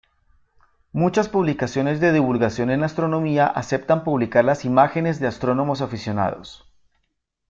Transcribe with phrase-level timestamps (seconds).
[0.93, 6.67] Muchas publicaciones de divulgación en astronomía aceptan publicar las imágenes de astrónomos aficionados.